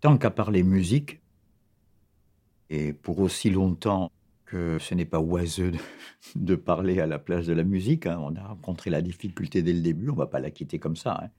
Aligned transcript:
Tant 0.00 0.18
qu'à 0.18 0.30
parler 0.30 0.62
musique, 0.62 1.20
et 2.68 2.92
pour 2.92 3.20
aussi 3.20 3.50
longtemps 3.50 4.10
que 4.44 4.78
ce 4.78 4.94
n'est 4.94 5.04
pas 5.04 5.20
oiseux 5.20 5.72
de, 6.36 6.54
parler 6.54 7.00
à 7.00 7.06
la 7.06 7.18
place 7.18 7.46
de 7.46 7.52
la 7.52 7.64
musique, 7.64 8.06
hein, 8.06 8.18
on 8.20 8.34
a 8.36 8.46
rencontré 8.46 8.90
la 8.90 9.02
difficulté 9.02 9.62
dès 9.62 9.72
le 9.72 9.80
début, 9.80 10.08
on 10.08 10.12
ne 10.12 10.18
va 10.18 10.26
pas 10.26 10.40
la 10.40 10.50
quitter 10.50 10.78
comme 10.78 10.96
ça. 10.96 11.20
Hein. 11.22 11.30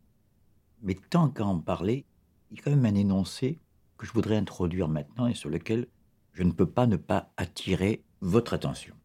Mais 0.82 0.96
tant 1.10 1.30
qu'à 1.30 1.46
en 1.46 1.60
parler, 1.60 2.06
il 2.52 2.58
y 2.58 2.60
a 2.60 2.64
quand 2.64 2.72
même 2.72 2.86
un 2.86 2.96
énoncé 2.96 3.60
que 3.98 4.06
je 4.06 4.12
voudrais 4.12 4.38
introduire 4.38 4.88
maintenant 4.88 5.28
et 5.28 5.34
sur 5.34 5.50
lequel 5.50 5.88
je 6.34 6.44
ne 6.44 6.52
peux 6.52 6.70
pas 6.70 6.88
ne 6.88 6.98
pas 6.98 7.32
attirer 7.38 8.04
votre 8.22 8.54
attention. 8.54 8.96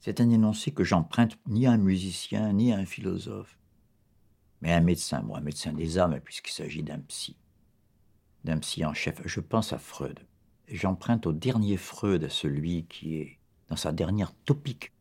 C'est 0.00 0.20
un 0.20 0.30
énoncé 0.30 0.72
que 0.72 0.84
j'emprunte 0.84 1.38
ni 1.46 1.66
à 1.66 1.72
un 1.72 1.78
musicien, 1.78 2.52
ni 2.52 2.72
à 2.72 2.76
un 2.76 2.86
philosophe, 2.86 3.58
mais 4.60 4.72
à 4.72 4.76
un 4.76 4.80
médecin, 4.80 5.22
moi, 5.22 5.38
un 5.38 5.42
médecin 5.42 5.72
des 5.72 5.98
âmes, 5.98 6.20
puisqu'il 6.22 6.52
s'agit 6.52 6.82
d'un 6.82 7.00
psy, 7.00 7.36
d'un 8.44 8.58
psy 8.58 8.84
en 8.84 8.94
chef. 8.94 9.20
Je 9.24 9.40
pense 9.40 9.72
à 9.72 9.78
Freud. 9.78 10.20
J'emprunte 10.68 11.26
au 11.26 11.32
dernier 11.32 11.76
Freud, 11.76 12.24
à 12.24 12.28
celui 12.28 12.84
qui 12.86 13.16
est 13.16 13.38
dans 13.68 13.76
sa 13.76 13.92
dernière 13.92 14.32
topique, 14.44 14.92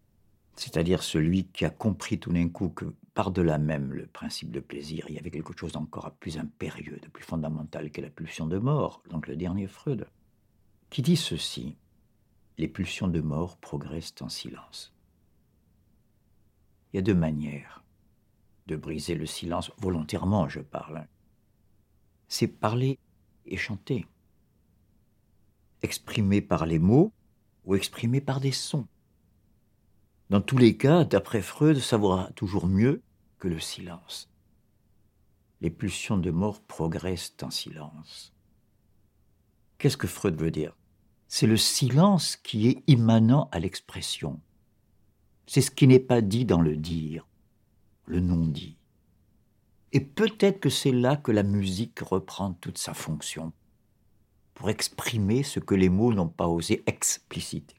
c'est-à-dire 0.56 1.04
celui 1.04 1.46
qui 1.46 1.66
a 1.66 1.70
compris 1.70 2.20
tout 2.20 2.32
d'un 2.32 2.50
coup 2.50 2.70
que 2.70 2.86
par-delà 3.14 3.58
même 3.58 3.94
le 3.94 4.06
principe 4.08 4.52
de 4.52 4.60
plaisir, 4.60 5.06
il 5.10 5.16
y 5.16 5.20
avait 5.20 5.32
quelque 5.32 5.58
chose 5.58 5.72
d'encore 5.72 6.12
plus 6.12 6.38
impérieux, 6.38 7.00
de 7.02 7.08
plus 7.08 7.24
fondamental 7.24 7.92
que 7.92 8.02
la 8.02 8.10
pulsion 8.10 8.48
de 8.48 8.58
mort, 8.58 9.02
donc 9.10 9.28
le 9.28 9.36
dernier 9.36 9.68
Freud, 9.68 10.08
qui 10.90 11.02
dit 11.02 11.18
ceci 11.18 11.76
les 12.58 12.68
pulsions 12.68 13.08
de 13.08 13.22
mort 13.22 13.58
progressent 13.58 14.22
en 14.22 14.30
silence. 14.30 14.94
Il 16.92 16.98
y 16.98 17.00
a 17.00 17.04
deux 17.04 17.16
manières 17.16 17.84
de 18.68 18.76
briser 18.76 19.16
le 19.16 19.26
silence, 19.26 19.72
volontairement 19.78 20.50
je 20.50 20.60
parle. 20.60 21.08
C'est 22.28 22.48
parler 22.48 23.00
et 23.48 23.58
chanter. 23.58 24.06
Exprimer 25.82 26.42
par 26.42 26.66
les 26.66 26.80
mots 26.80 27.12
ou 27.66 27.76
exprimer 27.76 28.22
par 28.22 28.40
des 28.40 28.52
sons. 28.52 28.88
Dans 30.30 30.42
tous 30.42 30.58
les 30.58 30.76
cas, 30.76 31.06
d'après 31.06 31.42
Freud, 31.42 31.80
ça 31.80 31.98
vaudra 31.98 32.30
toujours 32.36 32.68
mieux 32.68 33.02
que 33.40 33.48
le 33.48 33.60
silence. 33.60 34.30
Les 35.62 35.70
pulsions 35.70 36.18
de 36.18 36.32
mort 36.32 36.62
progressent 36.62 37.36
en 37.42 37.50
silence. 37.50 38.34
Qu'est-ce 39.78 39.98
que 39.98 40.08
Freud 40.08 40.40
veut 40.40 40.52
dire? 40.52 40.76
C'est 41.28 41.48
le 41.48 41.58
silence 41.58 42.36
qui 42.36 42.68
est 42.68 42.84
immanent 42.88 43.50
à 43.52 43.60
l'expression. 43.60 44.40
C'est 45.46 45.62
ce 45.62 45.72
qui 45.72 45.88
n'est 45.88 46.00
pas 46.00 46.22
dit 46.22 46.46
dans 46.46 46.62
le 46.62 46.76
dire, 46.76 47.28
le 48.06 48.20
non-dit. 48.20 48.78
Et 49.94 50.02
peut-être 50.02 50.60
que 50.60 50.70
c'est 50.70 50.92
là 50.92 51.16
que 51.16 51.32
la 51.32 51.44
musique 51.44 52.00
reprend 52.00 52.54
toute 52.54 52.78
sa 52.78 52.94
fonction, 52.94 53.54
pour 54.54 54.70
exprimer 54.70 55.44
ce 55.44 55.60
que 55.60 55.76
les 55.76 55.90
mots 55.90 56.14
n'ont 56.14 56.28
pas 56.28 56.48
osé 56.48 56.84
expliciter. 56.88 57.76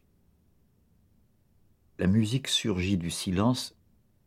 La 1.98 2.06
musique 2.06 2.46
surgit 2.46 2.96
du 2.96 3.10
silence 3.10 3.74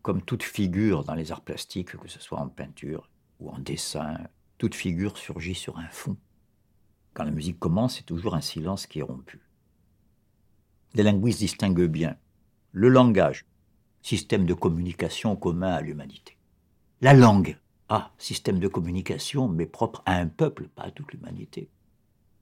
comme 0.02 0.22
toute 0.22 0.44
figure 0.44 1.04
dans 1.06 1.14
les 1.14 1.32
arts 1.32 1.42
plastiques, 1.42 1.96
que 1.96 2.10
ce 2.10 2.20
soit 2.20 2.40
en 2.40 2.50
peinture 2.50 3.10
ou 3.40 3.50
en 3.50 3.60
dessin, 3.60 4.18
toute 4.58 4.76
figure 4.76 5.18
surgit 5.18 5.56
sur 5.56 5.78
un 5.78 5.88
fond. 5.88 6.18
Quand 7.14 7.24
la 7.24 7.32
musique 7.32 7.60
commence, 7.60 7.96
c'est 7.96 8.06
toujours 8.06 8.36
un 8.36 8.42
silence 8.42 8.86
qui 8.86 9.00
est 9.00 9.04
rompu. 9.04 9.40
Les 10.94 11.04
linguistes 11.04 11.40
distinguent 11.40 11.88
bien 11.88 12.18
le 12.74 12.90
langage, 12.90 13.46
système 14.02 14.46
de 14.46 14.54
communication 14.54 15.36
commun 15.36 15.72
à 15.72 15.82
l'humanité. 15.82 16.38
La 17.02 17.14
langue, 17.14 17.58
ah, 17.94 18.10
système 18.18 18.60
de 18.60 18.70
communication, 18.70 19.50
mais 19.50 19.66
propre 19.66 20.02
à 20.06 20.16
un 20.16 20.28
peuple, 20.28 20.70
pas 20.70 20.84
à 20.84 20.92
toute 20.92 21.12
l'humanité. 21.12 21.68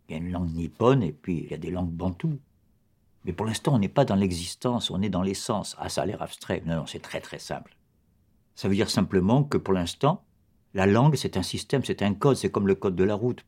Il 0.08 0.12
y 0.12 0.16
a 0.16 0.20
une 0.20 0.32
langue 0.32 0.54
nippone 0.54 1.02
et 1.02 1.12
puis 1.12 1.40
il 1.40 1.50
y 1.50 1.56
a 1.56 1.58
des 1.58 1.72
langues 1.72 1.90
bantoues. 1.90 2.38
Mais 3.26 3.34
pour 3.34 3.48
l'instant, 3.48 3.74
on 3.74 3.80
n'est 3.80 3.90
pas 3.90 4.06
dans 4.06 4.14
l'existence, 4.14 4.92
on 4.92 5.02
est 5.02 5.10
dans 5.10 5.24
l'essence. 5.24 5.76
Ah, 5.80 5.90
ça 5.90 6.04
a 6.04 6.06
l'air 6.06 6.22
abstrait. 6.22 6.62
Non, 6.68 6.76
non, 6.76 6.86
c'est 6.86 7.00
très 7.00 7.20
très 7.20 7.40
simple. 7.40 7.76
Ça 8.54 8.68
veut 8.68 8.76
dire 8.76 8.92
simplement 8.92 9.44
que 9.44 9.58
pour 9.58 9.74
l'instant, 9.74 10.24
la 10.76 10.86
langue, 10.86 11.16
c'est 11.16 11.36
un 11.36 11.42
système, 11.42 11.84
c'est 11.84 12.04
un 12.04 12.14
code, 12.14 12.36
c'est 12.36 12.52
comme 12.52 12.68
le 12.68 12.76
code 12.76 12.96
de 12.96 13.04
la 13.04 13.16
route. 13.16 13.44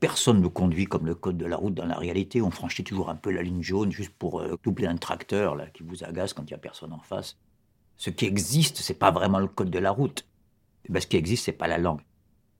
Personne 0.00 0.40
ne 0.40 0.48
conduit 0.48 0.86
comme 0.86 1.06
le 1.06 1.14
code 1.14 1.36
de 1.38 1.46
la 1.46 1.56
route 1.56 1.74
dans 1.74 1.86
la 1.86 1.96
réalité. 1.96 2.42
On 2.42 2.50
franchit 2.50 2.82
toujours 2.82 3.10
un 3.10 3.14
peu 3.14 3.30
la 3.30 3.42
ligne 3.42 3.62
jaune 3.62 3.92
juste 3.92 4.12
pour 4.18 4.40
euh, 4.40 4.56
doubler 4.64 4.88
un 4.88 4.96
tracteur 4.96 5.54
là, 5.54 5.66
qui 5.68 5.84
vous 5.84 6.02
agace 6.02 6.32
quand 6.32 6.42
il 6.42 6.48
n'y 6.48 6.54
a 6.54 6.58
personne 6.58 6.92
en 6.92 6.98
face. 6.98 7.36
Ce 7.96 8.10
qui 8.10 8.24
existe, 8.24 8.78
c'est 8.78 8.98
pas 8.98 9.12
vraiment 9.12 9.38
le 9.38 9.46
code 9.46 9.70
de 9.70 9.78
la 9.78 9.92
route. 9.92 10.26
Ben, 10.88 11.00
ce 11.00 11.06
qui 11.06 11.16
existe, 11.16 11.44
c'est 11.44 11.52
pas 11.52 11.66
la 11.66 11.78
langue, 11.78 12.02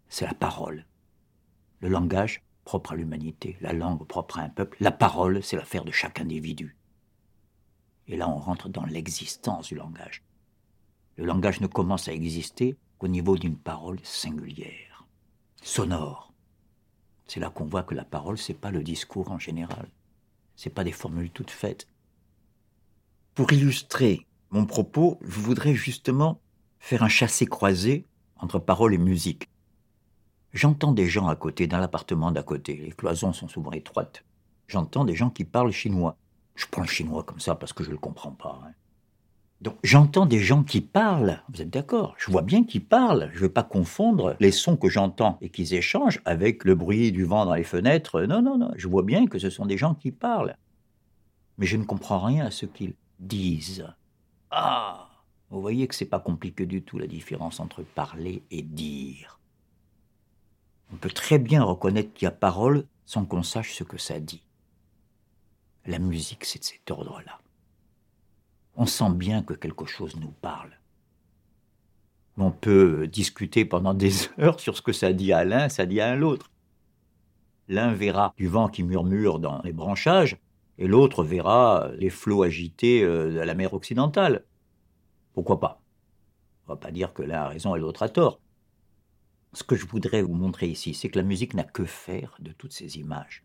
c'est 0.09 0.27
la 0.27 0.35
parole. 0.35 0.87
Le 1.81 1.89
langage 1.89 2.43
propre 2.65 2.93
à 2.93 2.97
l'humanité, 2.97 3.57
la 3.61 3.73
langue 3.73 4.07
propre 4.07 4.39
à 4.39 4.43
un 4.43 4.49
peuple, 4.49 4.77
la 4.81 4.93
parole, 4.93 5.43
c'est 5.43 5.57
l'affaire 5.57 5.85
de 5.85 5.93
chaque 5.93 6.21
individu. 6.21 6.77
Et 8.07 8.17
là, 8.17 8.29
on 8.29 8.39
rentre 8.39 8.69
dans 8.69 8.85
l'existence 8.85 9.69
du 9.69 9.75
langage. 9.75 10.23
Le 11.17 11.25
langage 11.25 11.61
ne 11.61 11.67
commence 11.67 12.09
à 12.09 12.13
exister 12.13 12.77
qu'au 12.99 13.09
niveau 13.09 13.37
d'une 13.37 13.59
parole 13.59 14.01
singulière, 14.03 15.07
sonore, 15.63 16.33
c'est 17.27 17.41
là 17.41 17.51
qu'on 17.51 17.67
voit 17.67 17.83
que 17.83 17.95
la 17.95 18.05
parole, 18.05 18.39
c'est 18.39 18.55
pas 18.55 18.71
le 18.71 18.83
discours 18.83 19.31
en 19.31 19.39
général. 19.39 19.89
C'est 20.57 20.71
pas 20.71 20.85
des 20.85 20.93
formules 20.93 21.31
toutes 21.31 21.51
faites. 21.51 21.89
Pour 23.35 23.53
illustrer 23.53 24.27
mon 24.51 24.67
propos, 24.67 25.19
je 25.23 25.41
voudrais 25.41 25.75
justement 25.75 26.41
faire 26.79 27.03
un 27.03 27.09
chassé-croisé 27.09 28.07
entre 28.39 28.59
parole 28.59 28.95
et 28.95 28.99
musique. 28.99 29.49
J'entends 30.53 30.93
des 30.93 31.07
gens 31.07 31.27
à 31.27 31.37
côté, 31.37 31.67
dans 31.67 31.79
l'appartement 31.79 32.31
d'à 32.31 32.43
côté. 32.43 32.77
Les 32.77 32.93
cloisons 32.93 33.33
sont 33.33 33.49
souvent 33.49 33.73
étroites. 33.73 34.25
J'entends 34.69 35.05
des 35.05 35.15
gens 35.15 35.31
qui 35.31 35.45
parlent 35.45 35.73
chinois. 35.73 36.17
Je 36.55 36.67
prends 36.71 36.83
le 36.83 36.89
chinois 36.89 37.25
comme 37.25 37.41
ça 37.41 37.55
parce 37.55 37.73
que 37.73 37.83
je 37.83 37.89
ne 37.89 37.95
le 37.95 37.99
comprends 37.99 38.31
pas. 38.31 38.61
Hein. 38.65 38.73
Donc 39.61 39.77
j'entends 39.83 40.27
des 40.27 40.41
gens 40.41 40.63
qui 40.63 40.81
parlent, 40.81 41.43
vous 41.49 41.63
êtes 41.63 41.71
d'accord? 41.71 42.15
Je 42.19 42.31
vois 42.31 42.43
bien 42.43 42.65
qu'ils 42.65 42.85
parlent. 42.85 43.31
Je 43.33 43.39
ne 43.39 43.43
veux 43.43 43.53
pas 43.53 43.63
confondre 43.63 44.37
les 44.39 44.53
sons 44.53 44.77
que 44.77 44.89
j'entends 44.89 45.39
et 45.41 45.49
qu'ils 45.49 45.75
échangent 45.75 46.21
avec 46.25 46.65
le 46.65 46.75
bruit 46.75 47.13
du 47.13 47.25
vent 47.25 47.47
dans 47.47 47.55
les 47.55 47.65
fenêtres. 47.65 48.23
Non, 48.23 48.43
non, 48.43 48.59
non. 48.59 48.71
Je 48.77 48.89
vois 48.89 49.03
bien 49.03 49.27
que 49.27 49.39
ce 49.39 49.51
sont 49.51 49.67
des 49.67 49.79
gens 49.79 49.95
qui 49.95 50.13
parlent. 50.13 50.57
Mais 51.59 51.67
je 51.67 51.77
ne 51.77 51.85
comprends 51.85 52.21
rien 52.21 52.47
à 52.47 52.51
ce 52.51 52.67
qu'ils 52.67 52.95
disent. 53.19 53.87
Ah 54.51 55.09
Vous 55.55 55.63
voyez 55.63 55.87
que 55.89 55.95
c'est 55.95 56.05
pas 56.05 56.21
compliqué 56.21 56.67
du 56.67 56.83
tout 56.83 56.99
la 56.99 57.07
différence 57.07 57.61
entre 57.61 57.83
parler 57.83 58.43
et 58.51 58.63
dire. 58.63 59.39
On 60.93 60.97
peut 60.97 61.11
très 61.11 61.39
bien 61.39 61.63
reconnaître 61.63 62.13
qu'il 62.13 62.27
y 62.27 62.29
a 62.29 62.33
parole 62.33 62.87
sans 63.07 63.25
qu'on 63.25 63.43
sache 63.43 63.75
ce 63.75 63.85
que 63.85 63.99
ça 63.99 64.21
dit. 64.21 64.43
La 65.87 65.99
musique, 65.99 66.45
c'est 66.45 66.59
de 66.59 66.65
cet 66.65 66.91
ordre-là 66.91 67.39
on 68.77 68.87
sent 68.87 69.11
bien 69.11 69.43
que 69.43 69.55
quelque 69.55 69.87
chose 69.87 70.17
nous 70.17 70.33
parle. 70.41 70.71
On 72.37 72.51
peut 72.51 73.07
discuter 73.07 73.65
pendant 73.65 73.95
des 73.95 74.13
heures 74.39 74.61
sur 74.61 74.77
ce 74.77 74.83
que 74.83 74.93
ça 74.93 75.13
dit 75.13 75.33
à 75.33 75.45
l'un, 75.45 75.69
ça 75.69 75.87
dit 75.87 76.01
à 76.01 76.15
l'autre. 76.17 76.51
L'un 77.69 77.95
verra 77.95 78.35
du 78.37 78.49
vent 78.49 78.69
qui 78.69 78.83
murmure 78.83 79.39
dans 79.39 79.63
les 79.63 79.73
branchages, 79.73 80.37
et 80.77 80.87
l'autre 80.87 81.23
verra 81.23 81.89
les 81.97 82.11
flots 82.11 82.43
agités 82.43 83.03
euh, 83.03 83.33
de 83.33 83.39
la 83.39 83.55
mer 83.55 83.73
occidentale. 83.75 84.45
Pourquoi 85.35 85.61
pas? 85.61 85.83
On 86.67 86.73
va 86.73 86.77
pas 86.77 86.91
dire 86.91 87.13
que 87.13 87.23
l'un 87.23 87.43
a 87.43 87.49
raison 87.49 87.77
et 87.77 87.81
l'autre 87.81 88.03
a 88.03 88.09
tort. 88.09 88.41
Ce 89.53 89.63
que 89.63 89.77
je 89.77 89.87
voudrais 89.87 90.23
vous 90.23 90.35
montrer 90.35 90.69
ici, 90.69 90.95
c'est 90.95 91.09
que 91.09 91.19
la 91.19 91.25
musique 91.25 91.55
n'a 91.55 91.65
que 91.65 91.85
faire 91.85 92.37
de 92.41 92.53
toutes 92.53 92.73
ces 92.73 92.99
images. 92.99 93.45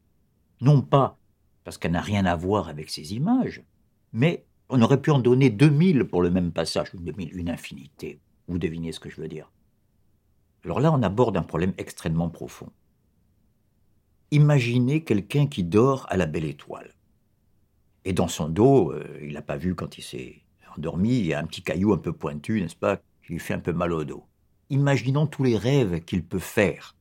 Non 0.61 0.81
pas 0.81 1.17
parce 1.63 1.77
qu'elle 1.77 1.91
n'a 1.91 2.01
rien 2.01 2.25
à 2.25 2.35
voir 2.35 2.69
avec 2.69 2.89
ces 2.89 3.13
images, 3.13 3.61
mais 4.13 4.45
on 4.69 4.81
aurait 4.81 5.01
pu 5.01 5.11
en 5.11 5.19
donner 5.19 5.49
2000 5.49 6.05
pour 6.05 6.21
le 6.21 6.31
même 6.31 6.51
passage, 6.51 6.93
une, 6.93 7.13
une 7.17 7.49
infinité. 7.49 8.19
Vous 8.47 8.57
devinez 8.57 8.91
ce 8.91 8.99
que 8.99 9.09
je 9.09 9.19
veux 9.19 9.27
dire? 9.27 9.51
Alors 10.63 10.79
là, 10.79 10.91
on 10.91 11.03
aborde 11.03 11.37
un 11.37 11.43
problème 11.43 11.73
extrêmement 11.77 12.29
profond. 12.29 12.71
Imaginez 14.31 15.03
quelqu'un 15.03 15.47
qui 15.47 15.63
dort 15.63 16.05
à 16.09 16.17
la 16.17 16.25
belle 16.25 16.45
étoile. 16.45 16.93
Et 18.05 18.13
dans 18.13 18.27
son 18.27 18.49
dos, 18.49 18.91
euh, 18.91 19.19
il 19.21 19.33
n'a 19.33 19.41
pas 19.41 19.57
vu 19.57 19.75
quand 19.75 19.97
il 19.97 20.01
s'est 20.01 20.43
endormi, 20.77 21.19
il 21.19 21.25
y 21.27 21.33
a 21.33 21.39
un 21.39 21.45
petit 21.45 21.61
caillou 21.61 21.93
un 21.93 21.97
peu 21.97 22.13
pointu, 22.13 22.61
n'est-ce 22.61 22.75
pas, 22.75 22.97
qui 23.25 23.33
lui 23.33 23.39
fait 23.39 23.53
un 23.53 23.59
peu 23.59 23.73
mal 23.73 23.93
au 23.93 24.03
dos. 24.03 24.23
Imaginons 24.69 25.27
tous 25.27 25.43
les 25.43 25.57
rêves 25.57 26.01
qu'il 26.01 26.23
peut 26.23 26.39
faire. 26.39 26.95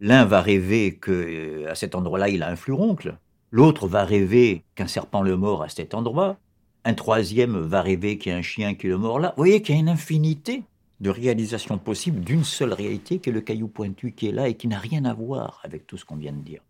L'un 0.00 0.24
va 0.24 0.40
rêver 0.40 0.96
que 0.96 1.12
euh, 1.12 1.70
à 1.70 1.74
cet 1.74 1.94
endroit-là, 1.94 2.28
il 2.28 2.42
a 2.42 2.50
un 2.50 2.56
fluroncle. 2.56 3.16
L'autre 3.50 3.86
va 3.86 4.04
rêver 4.04 4.64
qu'un 4.74 4.86
serpent 4.86 5.22
le 5.22 5.36
mord 5.36 5.62
à 5.62 5.68
cet 5.68 5.94
endroit 5.94 6.38
un 6.84 6.94
troisième 6.94 7.58
va 7.58 7.82
rêver 7.82 8.18
qu'il 8.18 8.30
y 8.30 8.34
a 8.34 8.38
un 8.38 8.42
chien 8.42 8.74
qui 8.74 8.86
le 8.88 8.98
mord 8.98 9.18
là. 9.18 9.28
Vous 9.36 9.40
voyez 9.40 9.62
qu'il 9.62 9.74
y 9.74 9.78
a 9.78 9.80
une 9.80 9.88
infinité 9.88 10.62
de 11.00 11.10
réalisations 11.10 11.78
possibles 11.78 12.20
d'une 12.20 12.44
seule 12.44 12.72
réalité 12.72 13.18
qui 13.18 13.30
est 13.30 13.32
le 13.32 13.40
caillou 13.40 13.68
pointu 13.68 14.12
qui 14.12 14.28
est 14.28 14.32
là 14.32 14.48
et 14.48 14.54
qui 14.54 14.68
n'a 14.68 14.78
rien 14.78 15.04
à 15.04 15.14
voir 15.14 15.60
avec 15.64 15.86
tout 15.86 15.96
ce 15.96 16.04
qu'on 16.04 16.16
vient 16.16 16.32
de 16.32 16.42
dire. 16.42 16.62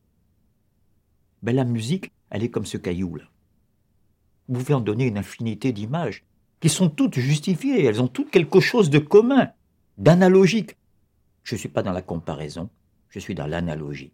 Ben, 1.42 1.54
la 1.54 1.64
musique, 1.64 2.10
elle 2.30 2.42
est 2.42 2.48
comme 2.48 2.64
ce 2.64 2.78
caillou-là. 2.78 3.24
Vous 4.48 4.58
pouvez 4.58 4.74
en 4.74 4.80
donner 4.80 5.06
une 5.06 5.18
infinité 5.18 5.72
d'images 5.72 6.24
qui 6.60 6.68
sont 6.68 6.88
toutes 6.88 7.18
justifiées, 7.18 7.84
elles 7.84 8.02
ont 8.02 8.08
toutes 8.08 8.30
quelque 8.30 8.60
chose 8.60 8.90
de 8.90 8.98
commun, 8.98 9.50
d'analogique. 9.98 10.76
Je 11.42 11.54
ne 11.54 11.58
suis 11.58 11.68
pas 11.68 11.82
dans 11.82 11.92
la 11.92 12.02
comparaison, 12.02 12.70
je 13.08 13.18
suis 13.18 13.34
dans 13.34 13.46
l'analogie. 13.46 14.12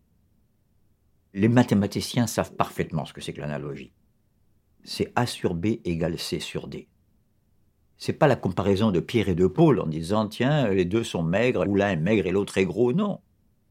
Les 1.32 1.48
mathématiciens 1.48 2.26
savent 2.26 2.54
parfaitement 2.54 3.04
ce 3.04 3.12
que 3.12 3.20
c'est 3.20 3.32
que 3.32 3.40
l'analogie. 3.40 3.92
C'est 4.82 5.12
A 5.14 5.26
sur 5.26 5.54
B 5.54 5.78
égale 5.84 6.18
C 6.18 6.40
sur 6.40 6.66
D. 6.66 6.88
C'est 7.98 8.14
pas 8.14 8.26
la 8.28 8.36
comparaison 8.36 8.90
de 8.90 9.00
Pierre 9.00 9.28
et 9.28 9.34
de 9.34 9.46
Paul 9.46 9.78
en 9.78 9.86
disant 9.86 10.26
tiens, 10.26 10.68
les 10.68 10.86
deux 10.86 11.04
sont 11.04 11.22
maigres, 11.22 11.68
ou 11.68 11.76
l'un 11.76 11.90
est 11.90 11.96
maigre 11.96 12.26
et 12.26 12.30
l'autre 12.30 12.56
est 12.58 12.64
gros. 12.64 12.92
Non. 12.92 13.20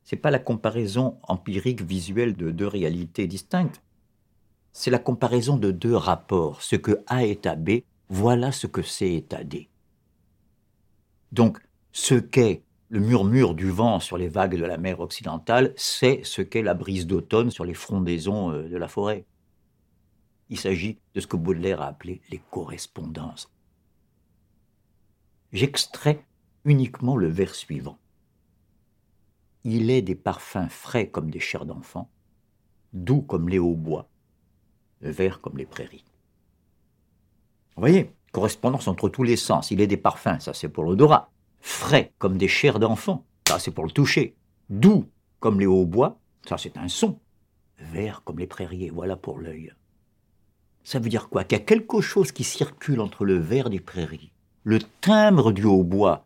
C'est 0.04 0.16
pas 0.16 0.32
la 0.32 0.40
comparaison 0.40 1.18
empirique 1.24 1.82
visuelle 1.82 2.36
de 2.36 2.52
deux 2.52 2.68
réalités 2.68 3.28
distinctes. 3.28 3.82
C'est 4.72 4.92
la 4.92 5.00
comparaison 5.00 5.58
de 5.58 5.72
deux 5.72 5.96
rapports. 5.96 6.62
Ce 6.62 6.76
que 6.76 7.04
A 7.08 7.26
est 7.26 7.46
à 7.46 7.56
B, 7.56 7.82
voilà 8.10 8.52
ce 8.52 8.68
que 8.68 8.82
C 8.82 9.08
est 9.08 9.34
à 9.34 9.44
D. 9.44 9.70
Donc, 11.32 11.60
ce 11.92 12.16
qu'est 12.16 12.64
le 12.90 13.00
murmure 13.00 13.54
du 13.54 13.70
vent 13.70 14.00
sur 14.00 14.18
les 14.18 14.30
vagues 14.30 14.58
de 14.58 14.66
la 14.66 14.78
mer 14.78 15.00
occidentale, 15.00 15.74
c'est 15.78 16.22
ce 16.24 16.42
qu'est 16.42 16.64
la 16.64 16.74
brise 16.74 17.06
d'automne 17.06 17.52
sur 17.52 17.66
les 17.66 17.76
frondaisons 17.76 18.52
euh, 18.52 18.68
de 18.68 18.78
la 18.78 18.88
forêt. 18.88 19.26
Il 20.50 20.60
s'agit 20.60 20.98
de 21.14 21.22
ce 21.22 21.28
que 21.28 21.38
Baudelaire 21.38 21.82
a 21.82 21.88
appelé 21.88 22.22
les 22.32 22.42
correspondances. 22.50 23.52
J'extrais 25.52 26.26
uniquement 26.66 27.16
le 27.16 27.28
vers 27.28 27.54
suivant. 27.54 28.00
Il 29.64 29.92
est 29.92 30.02
des 30.02 30.16
parfums 30.16 30.70
frais 30.70 31.10
comme 31.10 31.30
des 31.30 31.40
chairs 31.40 31.66
d'enfant, 31.66 32.10
doux 32.94 33.22
comme 33.22 33.50
les 33.50 33.60
hauts-bois, 33.60 34.10
verts 35.02 35.42
comme 35.42 35.58
les 35.58 35.66
prairies. 35.66 36.06
Vous 37.76 37.82
voyez, 37.82 38.12
correspondance 38.32 38.88
entre 38.88 39.10
tous 39.10 39.24
les 39.24 39.38
sens. 39.38 39.72
Il 39.72 39.82
est 39.82 39.88
des 39.88 39.98
parfums, 39.98 40.40
ça 40.40 40.54
c'est 40.54 40.70
pour 40.70 40.84
l'odorat 40.84 41.32
frais 41.62 42.14
comme 42.20 42.38
des 42.38 42.48
chairs 42.48 42.80
d'enfant, 42.80 43.26
ça 43.48 43.60
c'est 43.60 43.72
pour 43.72 43.86
le 43.86 43.92
toucher, 43.92 44.36
doux 44.70 45.10
comme 45.40 45.60
les 45.60 45.66
hautbois, 45.66 46.18
ça 46.48 46.58
c'est 46.58 46.78
un 46.78 46.88
son, 46.88 47.20
vert 47.80 48.22
comme 48.24 48.40
les 48.40 48.48
prairies, 48.48 48.90
voilà 48.90 49.16
pour 49.16 49.40
l'œil. 49.40 49.74
Ça 50.84 51.00
veut 51.00 51.10
dire 51.10 51.30
quoi? 51.30 51.44
Qu'il 51.44 51.58
y 51.58 51.62
a 51.62 51.66
quelque 51.66 52.02
chose 52.02 52.32
qui 52.32 52.44
circule 52.44 53.02
entre 53.02 53.26
le 53.26 53.38
vert 53.38 53.70
des 53.70 53.80
prairies, 53.80 54.32
le 54.64 54.80
timbre 55.02 55.52
du 55.52 55.66
hautbois 55.66 56.26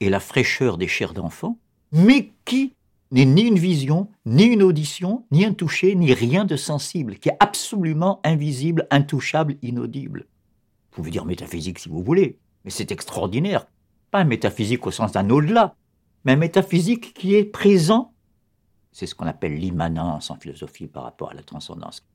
et 0.00 0.10
la 0.10 0.20
fraîcheur 0.20 0.78
des 0.78 0.88
chairs 0.88 1.14
d'enfant, 1.14 1.58
mais 1.92 2.32
qui 2.44 2.74
n'est 3.14 3.24
ni 3.24 3.42
une 3.42 3.58
vision, 3.58 4.10
ni 4.26 4.44
une 4.44 4.62
audition, 4.62 5.24
ni 5.30 5.44
un 5.44 5.54
toucher, 5.54 5.94
ni 5.94 6.12
rien 6.12 6.44
de 6.44 6.56
sensible, 6.56 7.16
qui 7.16 7.30
est 7.30 7.36
absolument 7.40 8.20
invisible, 8.24 8.86
intouchable, 8.90 9.56
inaudible. 9.62 10.26
Vous 10.90 10.96
pouvez 10.96 11.10
dire 11.10 11.24
métaphysique 11.24 11.78
si 11.78 11.88
vous 11.88 12.02
voulez, 12.02 12.38
mais 12.64 12.70
c'est 12.70 12.92
extraordinaire 12.92 13.66
pas 14.14 14.20
un 14.20 14.24
métaphysique 14.24 14.86
au 14.86 14.92
sens 14.92 15.10
d'un 15.10 15.28
au-delà, 15.28 15.74
mais 16.24 16.34
un 16.34 16.36
métaphysique 16.36 17.14
qui 17.14 17.34
est 17.34 17.44
présent. 17.44 18.14
C'est 18.92 19.06
ce 19.06 19.14
qu'on 19.16 19.26
appelle 19.26 19.56
l'immanence 19.56 20.30
en 20.30 20.36
philosophie 20.36 20.86
par 20.86 21.02
rapport 21.02 21.32
à 21.32 21.34
la 21.34 21.42
transcendance. 21.42 22.06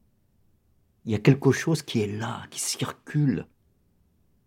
Il 1.03 1.11
y 1.11 1.15
a 1.15 1.19
quelque 1.19 1.51
chose 1.51 1.81
qui 1.81 1.99
est 1.99 2.07
là, 2.07 2.43
qui 2.51 2.61
circule, 2.61 3.47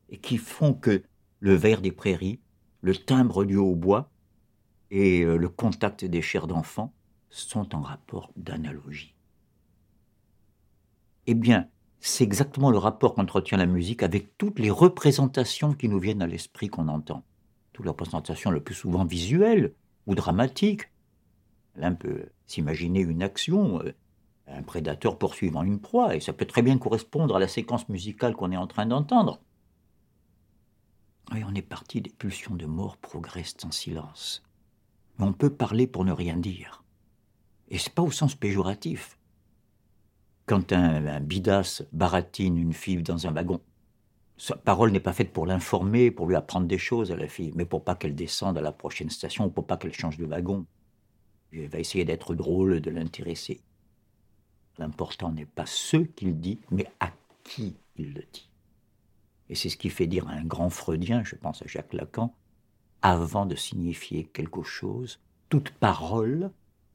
et 0.09 0.17
qui 0.17 0.39
font 0.39 0.73
que 0.73 1.03
le 1.41 1.55
vert 1.55 1.83
des 1.83 1.93
prairies, 1.93 2.41
le 2.81 2.97
timbre 2.97 3.45
du 3.45 3.59
hautbois 3.59 4.11
et 4.93 5.23
euh, 5.23 5.37
le 5.37 5.49
contact 5.49 6.05
des 6.05 6.21
chairs 6.21 6.47
d'enfants 6.47 6.93
sont 7.31 7.75
en 7.75 7.81
rapport 7.81 8.31
d'analogie. 8.37 9.15
Eh 11.27 11.35
bien, 11.35 11.67
c'est 11.99 12.25
exactement 12.25 12.71
le 12.71 12.77
rapport 12.77 13.15
qu'entretient 13.15 13.57
la 13.57 13.67
musique 13.67 14.03
avec 14.03 14.37
toutes 14.37 14.59
les 14.59 14.71
représentations 14.71 15.73
qui 15.73 15.89
nous 15.89 15.99
viennent 15.99 16.21
à 16.21 16.27
l'esprit 16.27 16.69
qu'on 16.69 16.89
entend 16.89 17.25
toute 17.73 17.87
la 17.87 17.93
représentation 17.93 18.51
le 18.51 18.63
plus 18.63 18.75
souvent 18.75 19.07
visuelle 19.07 19.73
ou 20.07 20.15
dramatique. 20.15 20.91
L'un 21.75 21.95
peut 21.95 22.27
s'imaginer 22.47 23.01
une 23.01 23.23
action, 23.23 23.81
euh, 23.81 23.95
un 24.47 24.63
prédateur 24.63 25.17
poursuivant 25.17 25.63
une 25.63 25.81
proie, 25.81 26.15
et 26.15 26.21
ça 26.21 26.35
peut 26.35 26.45
très 26.45 26.61
bien 26.61 26.77
correspondre 26.77 27.35
à 27.35 27.41
la 27.41 27.49
séquence 27.49 27.89
musicale 27.89 28.35
qu'on 28.35 28.53
est 28.53 28.59
en 28.59 28.67
train 28.67 28.85
d'entendre. 28.85 29.41
Et 31.35 31.43
on 31.45 31.55
est 31.55 31.63
parti 31.63 32.03
des 32.03 32.11
pulsions 32.11 32.57
de 32.57 32.67
mort 32.67 32.99
progressent 32.99 33.65
en 33.65 33.71
silence. 33.71 34.43
On 35.23 35.33
peut 35.33 35.51
parler 35.51 35.87
pour 35.87 36.05
ne 36.05 36.11
rien 36.11 36.37
dire. 36.37 36.83
Et 37.69 37.79
c'est 37.79 37.95
pas 37.95 38.03
au 38.03 38.11
sens 38.11 38.35
péjoratif. 38.35 39.17
Quand 40.47 40.73
un, 40.73 41.07
un 41.07 41.21
bidas 41.21 41.85
baratine 41.93 42.59
une 42.59 42.73
fille 42.73 43.05
dans 43.05 43.29
un 43.29 43.33
wagon, 43.33 43.61
sa 44.37 44.57
parole 44.57 44.91
n'est 44.91 44.99
pas 44.99 45.13
faite 45.13 45.33
pour 45.33 45.47
l'informer, 45.47 46.11
pour 46.11 46.27
lui 46.27 46.35
apprendre 46.35 46.67
des 46.67 46.77
choses 46.77 47.13
à 47.13 47.17
la 47.17 47.29
fille, 47.29 47.53
mais 47.55 47.65
pour 47.65 47.85
pas 47.85 47.95
qu'elle 47.95 48.17
descende 48.17 48.59
à 48.59 48.63
la 48.63 48.73
prochaine 48.73 49.11
station 49.11 49.45
ou 49.45 49.51
pour 49.51 49.65
pas 49.65 49.77
qu'elle 49.77 49.93
change 49.93 50.19
de 50.19 50.27
wagon. 50.27 50.67
Il 51.53 51.69
va 51.69 51.79
essayer 51.79 52.05
d'être 52.05 52.35
drôle, 52.35 52.81
de 52.81 52.91
l'intéresser. 52.91 53.61
L'important 54.79 55.31
n'est 55.31 55.47
pas 55.47 55.67
ce 55.67 55.99
qu'il 55.99 56.41
dit, 56.41 56.59
mais 56.73 56.89
à 56.99 57.13
qui 57.45 57.77
il 57.95 58.13
le 58.13 58.25
dit. 58.33 58.51
Et 59.49 59.55
c'est 59.55 59.69
ce 59.69 59.77
qui 59.77 59.89
fait 59.89 60.09
dire 60.09 60.27
à 60.27 60.33
un 60.33 60.45
grand 60.45 60.71
freudien, 60.71 61.23
je 61.23 61.37
pense 61.37 61.63
à 61.63 61.67
Jacques 61.69 61.93
Lacan, 61.93 62.35
avant 63.03 63.47
de 63.47 63.57
signifier 63.57 64.25
quelque 64.25 64.63
chose, 64.63 65.21
toute 65.49 65.71
parole 65.71 66.51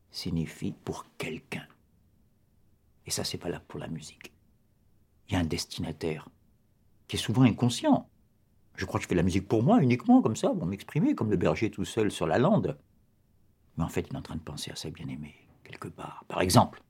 signifie 0.10 0.74
pour 0.84 1.06
quelqu'un. 1.18 1.68
Et 3.06 3.12
ça, 3.12 3.24
c'est 3.24 3.42
valable 3.42 3.66
pour 3.68 3.80
la 3.80 3.88
musique. 3.88 4.34
Il 5.28 5.34
y 5.34 5.36
a 5.36 5.40
un 5.40 5.46
destinataire 5.46 6.30
qui 7.08 7.18
est 7.18 7.20
souvent 7.20 7.44
inconscient. 7.44 8.10
Je 8.76 8.86
crois 8.86 9.00
que 9.00 9.04
je 9.04 9.10
fais 9.10 9.16
la 9.16 9.24
musique 9.24 9.48
pour 9.48 9.64
moi 9.64 9.82
uniquement, 9.82 10.22
comme 10.22 10.36
ça, 10.36 10.50
pour 10.50 10.66
m'exprimer, 10.66 11.16
comme 11.16 11.30
le 11.30 11.38
berger 11.38 11.70
tout 11.72 11.86
seul 11.86 12.12
sur 12.12 12.28
la 12.28 12.38
lande. 12.38 12.78
Mais 13.78 13.84
en 13.84 13.90
fait, 13.90 14.08
il 14.10 14.14
est 14.14 14.18
en 14.18 14.22
train 14.22 14.36
de 14.36 14.42
penser 14.42 14.72
à 14.72 14.76
sa 14.76 14.90
bien-aimée, 14.90 15.36
quelque 15.64 15.88
part. 15.88 16.26
Par 16.28 16.42
exemple, 16.42 16.82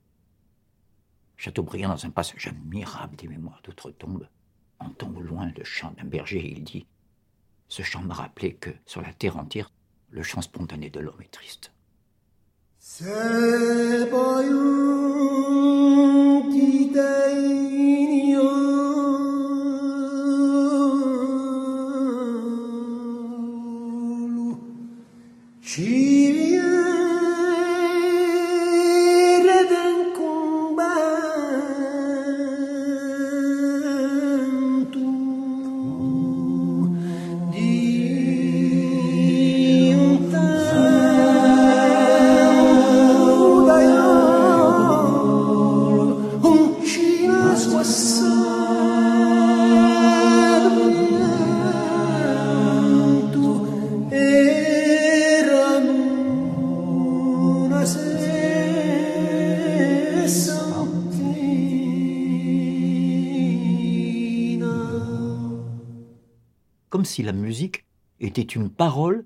Chateaubriand, 1.38 1.90
dans 1.90 2.06
un 2.06 2.10
passage 2.10 2.48
admirable 2.48 3.16
des 3.16 3.28
mémoires 3.28 3.62
d'outre-tombe, 3.64 4.28
entend 4.80 5.14
au 5.16 5.22
loin 5.22 5.52
le 5.56 5.64
chant 5.64 5.94
d'un 5.98 6.06
berger 6.06 6.40
et 6.40 6.52
il 6.54 6.64
dit 6.64 6.88
Ce 7.70 7.84
chant 7.84 8.02
m'a 8.02 8.14
rappelé 8.14 8.54
que, 8.54 8.70
sur 8.86 9.02
la 9.02 9.14
terre 9.14 9.38
entière, 9.38 9.72
le 10.10 10.24
chant 10.24 10.42
spontané 10.42 10.90
de 10.90 11.00
l'homme 11.00 11.22
est 11.22 11.32
triste. 11.32 11.72
Si 67.18 67.24
la 67.24 67.34
musique 67.34 67.84
était 68.20 68.44
une 68.44 68.70
parole, 68.70 69.26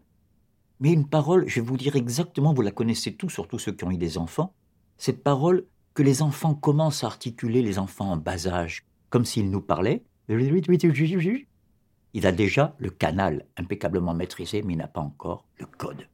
mais 0.79 0.93
une 0.93 1.09
parole, 1.09 1.45
je 1.49 1.59
vais 1.59 1.67
vous 1.67 1.75
dire 1.75 1.97
exactement, 1.97 2.53
vous 2.53 2.61
la 2.61 2.71
connaissez 2.71 3.13
tous, 3.13 3.27
surtout 3.27 3.59
ceux 3.59 3.73
qui 3.73 3.83
ont 3.83 3.91
eu 3.91 3.97
des 3.97 4.17
enfants, 4.17 4.53
cette 4.97 5.21
parole 5.21 5.65
que 5.93 6.01
les 6.01 6.21
enfants 6.21 6.55
commencent 6.55 7.03
à 7.03 7.07
articuler, 7.07 7.61
les 7.61 7.79
enfants 7.79 8.13
en 8.13 8.15
bas 8.15 8.47
âge, 8.47 8.85
comme 9.09 9.25
s'ils 9.25 9.51
nous 9.51 9.59
parlaient. 9.59 10.05
Il 10.29 12.25
a 12.25 12.31
déjà 12.31 12.75
le 12.77 12.89
canal 12.91 13.45
impeccablement 13.57 14.13
maîtrisé, 14.13 14.61
mais 14.61 14.71
il 14.71 14.77
n'a 14.77 14.87
pas 14.87 15.01
encore 15.01 15.45
le 15.57 15.65
code. 15.65 16.07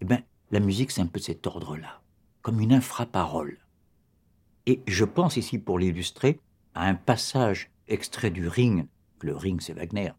Eh 0.00 0.04
bien, 0.04 0.24
la 0.50 0.58
musique, 0.58 0.90
c'est 0.90 1.02
un 1.02 1.06
peu 1.06 1.20
cet 1.20 1.46
ordre-là, 1.46 2.02
comme 2.40 2.58
une 2.58 2.72
infraparole. 2.72 3.58
Et 4.66 4.80
je 4.88 5.04
pense 5.04 5.36
ici, 5.36 5.60
pour 5.60 5.78
l'illustrer, 5.78 6.40
à 6.74 6.88
un 6.88 6.96
passage 6.96 7.70
extrait 7.86 8.32
du 8.32 8.48
Ring. 8.48 8.88
Le 9.20 9.36
Ring, 9.36 9.60
c'est 9.60 9.74
Wagner 9.74 10.10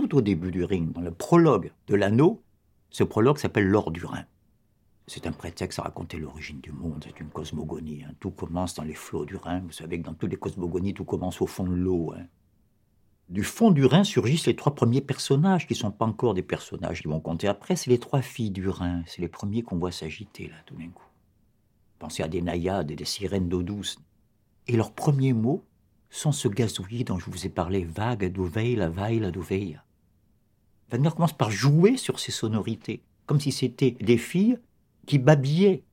tout 0.00 0.16
au 0.16 0.20
début 0.22 0.50
du 0.50 0.64
ring, 0.64 0.92
dans 0.92 1.02
le 1.02 1.10
prologue 1.10 1.72
de 1.86 1.94
l'anneau, 1.94 2.42
ce 2.90 3.04
prologue 3.04 3.38
s'appelle 3.38 3.66
l'or 3.66 3.90
du 3.90 4.04
Rhin. 4.04 4.24
C'est 5.06 5.26
un 5.26 5.32
prétexte 5.32 5.78
à 5.78 5.82
raconter 5.82 6.18
l'origine 6.18 6.60
du 6.60 6.72
monde, 6.72 7.04
c'est 7.06 7.20
une 7.20 7.28
cosmogonie. 7.28 8.04
Hein. 8.04 8.14
Tout 8.20 8.30
commence 8.30 8.74
dans 8.74 8.84
les 8.84 8.94
flots 8.94 9.24
du 9.24 9.36
Rhin. 9.36 9.60
Vous 9.60 9.72
savez 9.72 10.00
que 10.00 10.06
dans 10.06 10.14
toutes 10.14 10.30
les 10.30 10.36
cosmogonies, 10.36 10.94
tout 10.94 11.04
commence 11.04 11.42
au 11.42 11.46
fond 11.46 11.64
de 11.64 11.74
l'eau. 11.74 12.12
Hein. 12.16 12.26
Du 13.28 13.44
fond 13.44 13.70
du 13.70 13.84
Rhin 13.84 14.04
surgissent 14.04 14.46
les 14.46 14.56
trois 14.56 14.74
premiers 14.74 15.00
personnages, 15.00 15.66
qui 15.66 15.74
ne 15.74 15.78
sont 15.78 15.90
pas 15.90 16.06
encore 16.06 16.34
des 16.34 16.42
personnages 16.42 17.02
qui 17.02 17.08
vont 17.08 17.20
compter 17.20 17.46
après. 17.46 17.76
C'est 17.76 17.90
les 17.90 17.98
trois 17.98 18.22
filles 18.22 18.50
du 18.50 18.68
Rhin. 18.68 19.02
C'est 19.06 19.20
les 19.20 19.28
premiers 19.28 19.62
qu'on 19.62 19.78
voit 19.78 19.92
s'agiter, 19.92 20.48
là, 20.48 20.56
tout 20.66 20.74
d'un 20.74 20.88
coup. 20.88 21.06
Pensez 21.98 22.22
à 22.22 22.28
des 22.28 22.42
naïades 22.42 22.90
et 22.90 22.96
des 22.96 23.04
sirènes 23.04 23.48
d'eau 23.48 23.62
douce. 23.62 24.00
Et 24.66 24.76
leurs 24.76 24.92
premiers 24.92 25.32
mots 25.32 25.64
sont 26.08 26.32
ce 26.32 26.48
gazouillis 26.48 27.04
dont 27.04 27.18
je 27.18 27.30
vous 27.30 27.46
ai 27.46 27.50
parlé, 27.50 27.84
vague, 27.84 28.32
douveille, 28.32 28.74
la 28.74 28.88
vaille, 28.88 29.20
la 29.20 29.30
douveille. 29.30 29.78
Wagner 30.90 31.10
commence 31.10 31.32
par 31.32 31.50
jouer 31.50 31.96
sur 31.96 32.18
ces 32.18 32.32
sonorités, 32.32 33.02
comme 33.26 33.40
si 33.40 33.52
c'était 33.52 33.92
des 34.00 34.18
filles 34.18 34.58
qui 35.06 35.18
babillaient 35.18 35.84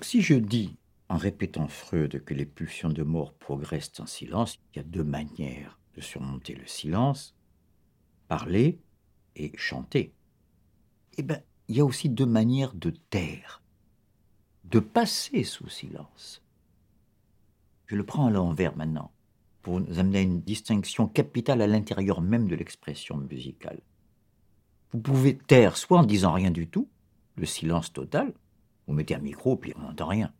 si 0.00 0.22
je 0.22 0.34
dis, 0.34 0.76
en 1.08 1.16
répétant 1.16 1.68
Freud, 1.68 2.22
que 2.24 2.34
les 2.34 2.46
pulsions 2.46 2.88
de 2.88 3.02
mort 3.02 3.34
progressent 3.34 4.00
en 4.00 4.06
silence, 4.06 4.58
il 4.72 4.78
y 4.78 4.80
a 4.80 4.84
deux 4.84 5.04
manières 5.04 5.78
de 5.94 6.00
surmonter 6.00 6.54
le 6.54 6.66
silence, 6.66 7.34
parler 8.28 8.78
et 9.36 9.52
chanter. 9.56 10.12
Eh 11.18 11.22
bien, 11.22 11.40
il 11.68 11.76
y 11.76 11.80
a 11.80 11.84
aussi 11.84 12.08
deux 12.08 12.26
manières 12.26 12.74
de 12.74 12.90
taire, 12.90 13.62
de 14.64 14.80
passer 14.80 15.44
sous 15.44 15.68
silence. 15.68 16.42
Je 17.86 17.96
le 17.96 18.04
prends 18.04 18.26
à 18.26 18.30
l'envers 18.30 18.76
maintenant, 18.76 19.12
pour 19.62 19.80
nous 19.80 19.98
amener 19.98 20.18
à 20.18 20.22
une 20.22 20.40
distinction 20.40 21.06
capitale 21.06 21.62
à 21.62 21.66
l'intérieur 21.66 22.20
même 22.20 22.48
de 22.48 22.56
l'expression 22.56 23.16
musicale. 23.16 23.80
Vous 24.92 25.00
pouvez 25.00 25.36
taire 25.36 25.76
soit 25.76 25.98
en 25.98 26.04
disant 26.04 26.32
rien 26.32 26.50
du 26.50 26.68
tout, 26.68 26.88
le 27.36 27.46
silence 27.46 27.92
total, 27.92 28.32
vous 28.86 28.94
mettez 28.94 29.14
un 29.14 29.20
micro, 29.20 29.56
puis 29.56 29.72
on 29.76 29.82
n'entend 29.82 30.06
rien. 30.06 30.32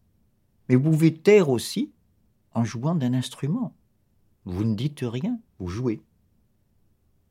Mais 0.68 0.76
vous 0.76 0.90
pouvez 0.90 1.14
taire 1.14 1.48
aussi 1.48 1.92
en 2.52 2.64
jouant 2.64 2.94
d'un 2.94 3.14
instrument. 3.14 3.74
Vous 4.44 4.64
ne 4.64 4.74
dites 4.74 5.00
rien, 5.02 5.38
vous 5.58 5.68
jouez. 5.68 6.00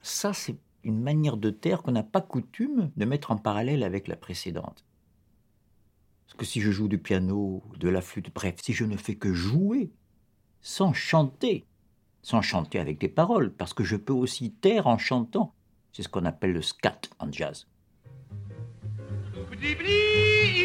Ça, 0.02 0.34
c'est 0.34 0.58
une 0.84 1.02
manière 1.02 1.38
de 1.38 1.50
taire 1.50 1.82
qu'on 1.82 1.92
n'a 1.92 2.04
pas 2.04 2.22
coutume 2.22 2.92
de 2.98 3.06
mettre 3.06 3.32
en 3.32 3.38
parallèle 3.38 3.84
avec 3.84 4.08
la 4.08 4.16
précédente. 4.16 4.84
Parce 6.26 6.38
que 6.38 6.46
si 6.46 6.62
je 6.62 6.72
joue 6.72 6.88
du 6.88 6.98
piano, 6.98 7.64
de 7.80 7.90
la 7.90 8.02
flûte, 8.02 8.34
bref, 8.34 8.56
si 8.62 8.74
je 8.74 8.86
ne 8.86 8.98
fais 8.98 9.16
que 9.16 9.34
jouer, 9.34 9.92
sans 10.62 10.94
chanter, 10.94 11.66
sans 12.22 12.42
chanter 12.42 12.80
avec 12.80 13.00
des 13.00 13.10
paroles, 13.10 13.54
parce 13.54 13.74
que 13.74 13.84
je 13.84 13.96
peux 13.96 14.14
aussi 14.14 14.52
taire 14.52 14.88
en 14.88 14.98
chantant, 14.98 15.54
c'est 15.92 16.02
ce 16.04 16.10
qu'on 16.10 16.26
appelle 16.26 16.54
le 16.54 16.62
scat 16.62 17.02
en 17.20 17.32
jazz. 17.32 17.68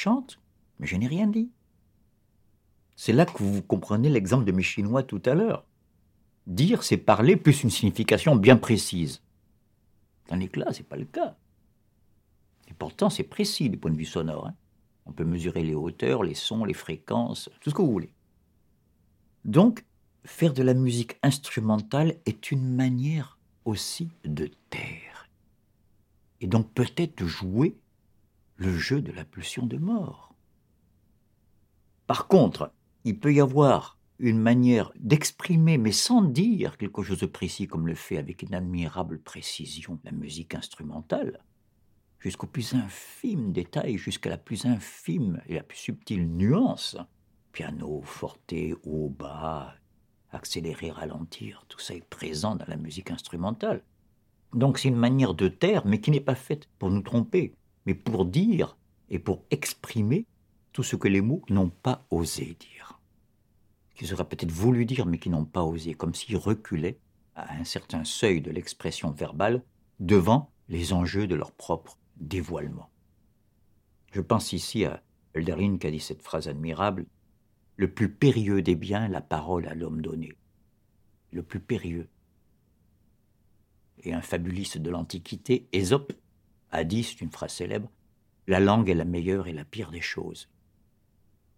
chante, 0.00 0.40
mais 0.78 0.86
je 0.86 0.96
n'ai 0.96 1.06
rien 1.06 1.26
dit. 1.26 1.50
C'est 2.96 3.12
là 3.12 3.26
que 3.26 3.42
vous 3.42 3.62
comprenez 3.62 4.08
l'exemple 4.08 4.44
de 4.44 4.52
mes 4.52 4.62
Chinois 4.62 5.02
tout 5.02 5.22
à 5.26 5.34
l'heure. 5.34 5.64
Dire, 6.46 6.82
c'est 6.82 6.96
parler 6.96 7.36
plus 7.36 7.62
une 7.62 7.70
signification 7.70 8.34
bien 8.34 8.56
précise. 8.56 9.22
Tandis 10.26 10.48
que 10.48 10.60
là, 10.60 10.72
ce 10.72 10.78
n'est 10.78 10.88
pas 10.88 10.96
le 10.96 11.04
cas. 11.04 11.36
Et 12.68 12.74
pourtant, 12.74 13.10
c'est 13.10 13.24
précis 13.24 13.68
du 13.68 13.76
point 13.76 13.90
de 13.90 13.96
vue 13.96 14.04
sonore. 14.04 14.46
Hein. 14.46 14.54
On 15.06 15.12
peut 15.12 15.24
mesurer 15.24 15.62
les 15.62 15.74
hauteurs, 15.74 16.22
les 16.22 16.34
sons, 16.34 16.64
les 16.64 16.74
fréquences, 16.74 17.50
tout 17.60 17.70
ce 17.70 17.74
que 17.74 17.82
vous 17.82 17.92
voulez. 17.92 18.12
Donc, 19.44 19.84
faire 20.24 20.54
de 20.54 20.62
la 20.62 20.74
musique 20.74 21.18
instrumentale 21.22 22.16
est 22.26 22.50
une 22.50 22.74
manière 22.74 23.38
aussi 23.64 24.08
de 24.24 24.50
taire. 24.70 25.28
Et 26.40 26.46
donc 26.46 26.72
peut-être 26.72 27.24
jouer 27.24 27.76
le 28.60 28.76
jeu 28.76 29.00
de 29.00 29.10
la 29.10 29.24
pulsion 29.24 29.64
de 29.64 29.78
mort. 29.78 30.34
Par 32.06 32.28
contre, 32.28 32.74
il 33.04 33.18
peut 33.18 33.32
y 33.32 33.40
avoir 33.40 33.98
une 34.18 34.38
manière 34.38 34.92
d'exprimer, 34.96 35.78
mais 35.78 35.92
sans 35.92 36.20
dire 36.20 36.76
quelque 36.76 37.02
chose 37.02 37.20
de 37.20 37.26
précis, 37.26 37.66
comme 37.66 37.86
le 37.86 37.94
fait 37.94 38.18
avec 38.18 38.42
une 38.42 38.52
admirable 38.52 39.18
précision 39.18 39.98
la 40.04 40.12
musique 40.12 40.54
instrumentale, 40.54 41.42
jusqu'au 42.18 42.46
plus 42.46 42.74
infime 42.74 43.50
détail, 43.50 43.96
jusqu'à 43.96 44.28
la 44.28 44.36
plus 44.36 44.66
infime 44.66 45.40
et 45.46 45.54
la 45.54 45.62
plus 45.62 45.78
subtile 45.78 46.28
nuance. 46.28 46.98
Piano, 47.52 48.02
forte, 48.02 48.52
haut, 48.84 49.08
bas, 49.08 49.74
accélérer, 50.32 50.90
ralentir, 50.90 51.64
tout 51.70 51.80
ça 51.80 51.94
est 51.94 52.04
présent 52.04 52.56
dans 52.56 52.68
la 52.68 52.76
musique 52.76 53.10
instrumentale. 53.10 53.82
Donc 54.52 54.78
c'est 54.78 54.88
une 54.88 54.96
manière 54.96 55.32
de 55.32 55.48
taire, 55.48 55.86
mais 55.86 56.02
qui 56.02 56.10
n'est 56.10 56.20
pas 56.20 56.34
faite 56.34 56.68
pour 56.78 56.90
nous 56.90 57.00
tromper, 57.00 57.54
pour 57.94 58.24
dire 58.24 58.76
et 59.08 59.18
pour 59.18 59.44
exprimer 59.50 60.26
tout 60.72 60.82
ce 60.82 60.96
que 60.96 61.08
les 61.08 61.20
mots 61.20 61.42
n'ont 61.50 61.70
pas 61.70 62.06
osé 62.10 62.56
dire. 62.58 63.00
Qu'ils 63.94 64.14
auraient 64.14 64.28
peut-être 64.28 64.52
voulu 64.52 64.86
dire, 64.86 65.06
mais 65.06 65.18
qui 65.18 65.30
n'ont 65.30 65.44
pas 65.44 65.64
osé, 65.64 65.94
comme 65.94 66.14
s'ils 66.14 66.36
reculaient 66.36 66.98
à 67.34 67.54
un 67.54 67.64
certain 67.64 68.04
seuil 68.04 68.40
de 68.40 68.50
l'expression 68.50 69.10
verbale 69.10 69.62
devant 69.98 70.50
les 70.68 70.92
enjeux 70.92 71.26
de 71.26 71.34
leur 71.34 71.52
propre 71.52 71.98
dévoilement. 72.16 72.88
Je 74.12 74.20
pense 74.20 74.52
ici 74.52 74.84
à 74.84 75.02
Hölderlin 75.34 75.78
qui 75.78 75.86
a 75.86 75.90
dit 75.90 76.00
cette 76.00 76.22
phrase 76.22 76.48
admirable 76.48 77.06
Le 77.76 77.92
plus 77.92 78.12
périlleux 78.12 78.62
des 78.62 78.74
biens, 78.74 79.08
la 79.08 79.20
parole 79.20 79.66
à 79.66 79.74
l'homme 79.74 80.02
donné. 80.02 80.32
Le 81.32 81.42
plus 81.42 81.60
périlleux. 81.60 82.08
Et 84.02 84.14
un 84.14 84.22
fabuliste 84.22 84.78
de 84.78 84.90
l'Antiquité, 84.90 85.68
Ésope, 85.72 86.12
a 86.70 86.84
dit, 86.84 87.02
c'est 87.02 87.20
une 87.20 87.30
phrase 87.30 87.52
célèbre, 87.52 87.90
La 88.46 88.60
langue 88.60 88.88
est 88.88 88.94
la 88.94 89.04
meilleure 89.04 89.46
et 89.46 89.52
la 89.52 89.64
pire 89.64 89.90
des 89.90 90.00
choses. 90.00 90.48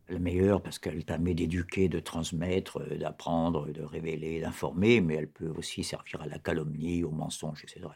La 0.09 0.19
meilleure 0.19 0.63
parce 0.63 0.79
qu'elle 0.79 1.05
permet 1.05 1.35
d'éduquer, 1.35 1.89
de 1.89 2.01
transmettre, 2.01 2.83
d'apprendre, 2.99 3.71
de 3.71 3.83
révéler, 3.83 4.41
d'informer, 4.41 5.01
mais 5.01 5.15
elle 5.15 5.31
peut 5.31 5.53
aussi 5.57 5.85
servir 5.85 6.21
à 6.23 6.27
la 6.27 6.39
calomnie, 6.39 7.05
au 7.05 7.11
mensonge, 7.11 7.65
etc. 7.65 7.87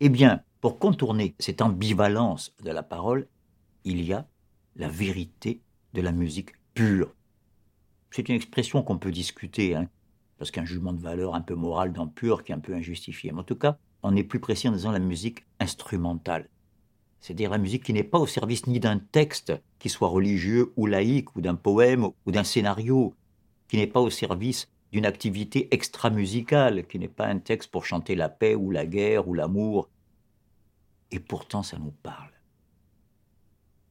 Eh 0.00 0.08
bien, 0.08 0.42
pour 0.60 0.78
contourner 0.78 1.34
cette 1.38 1.62
ambivalence 1.62 2.54
de 2.62 2.70
la 2.70 2.82
parole, 2.82 3.28
il 3.84 4.02
y 4.02 4.12
a 4.12 4.28
la 4.74 4.88
vérité 4.88 5.62
de 5.94 6.02
la 6.02 6.12
musique 6.12 6.50
pure. 6.74 7.14
C'est 8.10 8.28
une 8.28 8.34
expression 8.34 8.82
qu'on 8.82 8.98
peut 8.98 9.12
discuter, 9.12 9.74
hein, 9.74 9.88
parce 10.38 10.50
qu'un 10.50 10.64
jugement 10.64 10.92
de 10.92 11.00
valeur 11.00 11.34
un 11.34 11.40
peu 11.40 11.54
moral 11.54 11.92
dans 11.92 12.06
pur 12.06 12.44
qui 12.44 12.52
est 12.52 12.54
un 12.54 12.60
peu 12.60 12.74
injustifié. 12.74 13.32
Mais 13.32 13.40
en 13.40 13.44
tout 13.44 13.56
cas, 13.56 13.78
on 14.02 14.16
est 14.16 14.24
plus 14.24 14.40
précis 14.40 14.68
en 14.68 14.72
disant 14.72 14.92
la 14.92 14.98
musique 14.98 15.44
instrumentale. 15.60 16.48
C'est-à-dire 17.20 17.50
la 17.50 17.58
musique 17.58 17.82
qui 17.82 17.92
n'est 17.92 18.04
pas 18.04 18.18
au 18.18 18.26
service 18.26 18.66
ni 18.66 18.78
d'un 18.78 18.98
texte 18.98 19.52
qui 19.78 19.88
soit 19.88 20.08
religieux 20.08 20.72
ou 20.76 20.86
laïque, 20.86 21.34
ou 21.34 21.40
d'un 21.40 21.56
poème 21.56 22.08
ou 22.24 22.30
d'un 22.30 22.44
scénario, 22.44 23.14
qui 23.68 23.78
n'est 23.78 23.86
pas 23.86 24.00
au 24.00 24.10
service 24.10 24.68
d'une 24.92 25.06
activité 25.06 25.68
extra-musicale, 25.74 26.86
qui 26.86 26.98
n'est 26.98 27.08
pas 27.08 27.26
un 27.26 27.38
texte 27.38 27.70
pour 27.70 27.84
chanter 27.84 28.14
la 28.14 28.28
paix 28.28 28.54
ou 28.54 28.70
la 28.70 28.86
guerre 28.86 29.26
ou 29.28 29.34
l'amour. 29.34 29.88
Et 31.10 31.18
pourtant, 31.18 31.62
ça 31.62 31.78
nous 31.78 31.94
parle. 32.02 32.30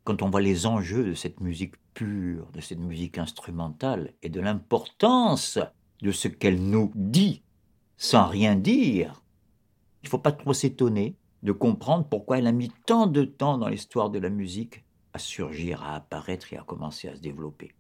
Quand 0.06 0.22
on 0.22 0.30
voit 0.30 0.42
les 0.42 0.66
enjeux 0.66 1.04
de 1.04 1.14
cette 1.14 1.42
musique 1.42 1.76
pure, 1.94 2.50
de 2.54 2.62
cette 2.62 2.80
musique 2.80 3.18
instrumentale, 3.18 4.14
et 4.22 4.30
de 4.30 4.40
l'importance 4.40 5.60
de 6.02 6.12
ce 6.12 6.28
qu'elle 6.28 6.62
nous 6.62 6.92
dit, 6.96 7.42
sans 7.98 8.28
rien 8.28 8.56
dire, 8.56 9.24
il 10.06 10.08
ne 10.08 10.12
faut 10.12 10.20
pas 10.20 10.32
trop 10.32 10.54
s'étonner 10.54 11.16
de 11.42 11.52
comprendre 11.52 12.06
pourquoi 12.08 12.38
elle 12.38 12.46
a 12.46 12.52
mis 12.52 12.70
tant 12.86 13.08
de 13.08 13.24
temps 13.24 13.58
dans 13.58 13.70
l'histoire 13.70 14.12
de 14.12 14.20
la 14.20 14.30
musique 14.30 14.84
à 15.14 15.18
surgir, 15.18 15.82
à 15.82 15.96
apparaître 15.96 16.54
et 16.54 16.58
à 16.58 16.62
commencer 16.62 17.08
à 17.08 17.16
se 17.16 17.22
développer 17.22 17.74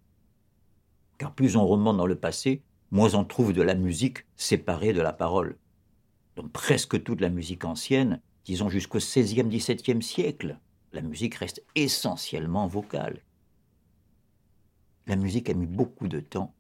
Car 1.19 1.35
plus 1.35 1.55
on 1.55 1.67
remonte 1.67 1.97
dans 1.97 2.07
le 2.07 2.15
passé, 2.15 2.63
moins 2.89 3.13
on 3.13 3.25
trouve 3.25 3.53
de 3.53 3.61
la 3.61 3.75
musique 3.75 4.25
séparée 4.37 4.91
de 4.91 5.01
la 5.01 5.13
parole. 5.13 5.59
Donc 6.35 6.51
presque 6.51 7.03
toute 7.03 7.21
la 7.21 7.29
musique 7.29 7.63
ancienne, 7.63 8.19
disons 8.43 8.69
jusqu'au 8.69 8.97
XVIe, 8.97 9.43
XVIIe 9.43 10.01
siècle, 10.01 10.57
la 10.93 11.03
musique 11.03 11.35
reste 11.35 11.63
essentiellement 11.75 12.65
vocale. 12.65 13.21
La 15.05 15.15
musique 15.15 15.51
a 15.51 15.53
mis 15.53 15.67
beaucoup 15.67 16.07
de 16.07 16.21
temps 16.21 16.55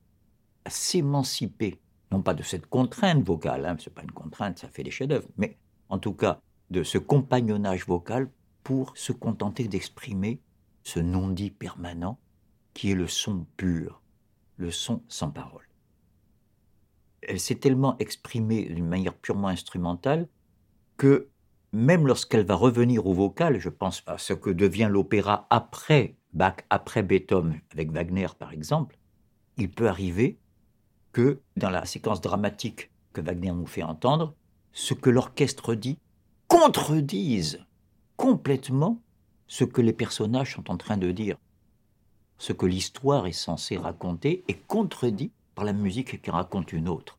à 0.63 0.69
s'émanciper, 0.69 1.79
pas 2.21 2.33
de 2.33 2.43
cette 2.43 2.67
contrainte 2.67 3.23
vocale, 3.23 3.65
hein, 3.65 3.75
ce 3.79 3.89
n'est 3.89 3.93
pas 3.93 4.03
une 4.03 4.11
contrainte, 4.11 4.59
ça 4.59 4.67
fait 4.67 4.83
des 4.83 4.91
chefs-d'œuvre, 4.91 5.27
mais 5.37 5.57
en 5.89 5.99
tout 5.99 6.13
cas 6.13 6.39
de 6.69 6.83
ce 6.83 6.97
compagnonnage 6.97 7.85
vocal 7.85 8.29
pour 8.63 8.97
se 8.97 9.11
contenter 9.11 9.67
d'exprimer 9.67 10.41
ce 10.83 10.99
non-dit 10.99 11.51
permanent 11.51 12.19
qui 12.73 12.91
est 12.91 12.95
le 12.95 13.07
son 13.07 13.45
pur, 13.57 14.01
le 14.57 14.71
son 14.71 15.03
sans 15.07 15.31
parole. 15.31 15.67
Elle 17.21 17.39
s'est 17.39 17.55
tellement 17.55 17.97
exprimée 17.97 18.65
d'une 18.65 18.87
manière 18.87 19.15
purement 19.15 19.47
instrumentale 19.47 20.27
que 20.97 21.29
même 21.71 22.07
lorsqu'elle 22.07 22.45
va 22.45 22.55
revenir 22.55 23.05
au 23.05 23.13
vocal, 23.13 23.59
je 23.59 23.69
pense 23.69 24.03
à 24.05 24.17
ce 24.17 24.33
que 24.33 24.49
devient 24.49 24.87
l'opéra 24.89 25.47
après 25.49 26.15
Bach, 26.33 26.57
après 26.69 27.03
Beethoven, 27.03 27.61
avec 27.71 27.91
Wagner 27.91 28.27
par 28.37 28.51
exemple, 28.51 28.97
il 29.57 29.71
peut 29.71 29.87
arriver 29.87 30.37
que 31.15 31.39
dans 31.55 31.69
la 31.69 31.85
séquence 31.85 32.19
dramatique 32.19 32.91
que 33.13 33.21
Wagner 33.21 33.53
nous 33.53 33.67
fait 33.67 33.83
entendre, 33.83 34.35
ce 34.73 34.93
que 34.93 35.09
l'orchestre 35.09 35.73
dit 35.73 35.97
contredise 36.49 37.65
complètement 38.17 39.01
ce 39.47 39.63
que 39.63 39.79
les 39.79 39.93
personnages 39.93 40.55
sont 40.55 40.69
en 40.69 40.75
train 40.75 40.97
de 40.97 41.13
dire. 41.13 41.37
Ce 42.37 42.51
que 42.51 42.65
l'histoire 42.65 43.27
est 43.27 43.31
censée 43.31 43.77
raconter 43.77 44.43
est 44.49 44.67
contredit 44.67 45.31
par 45.55 45.63
la 45.63 45.71
musique 45.71 46.21
qui 46.21 46.31
raconte 46.31 46.73
une 46.73 46.89
autre. 46.89 47.17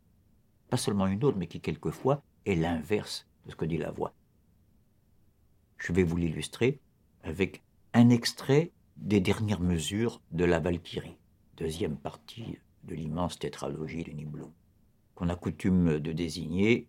Pas 0.68 0.76
seulement 0.76 1.06
une 1.06 1.24
autre, 1.24 1.38
mais 1.38 1.46
qui 1.46 1.60
quelquefois 1.60 2.22
est 2.44 2.54
l'inverse 2.54 3.26
de 3.46 3.52
ce 3.52 3.56
que 3.56 3.64
dit 3.64 3.78
la 3.78 3.92
voix. 3.92 4.12
Je 5.78 5.94
vais 5.94 6.02
vous 6.02 6.18
l'illustrer 6.18 6.80
avec 7.22 7.62
un 7.94 8.10
extrait 8.10 8.72
des 8.98 9.20
dernières 9.20 9.62
mesures 9.62 10.20
de 10.32 10.44
la 10.44 10.60
Valkyrie, 10.60 11.16
deuxième 11.56 11.96
partie 11.96 12.58
de 12.86 12.94
l'immense 12.94 13.38
tétralogie 13.38 14.04
de 14.04 14.12
Nibelung, 14.12 14.52
qu'on 15.14 15.28
a 15.28 15.36
coutume 15.36 15.98
de 16.00 16.12
désigner 16.12 16.88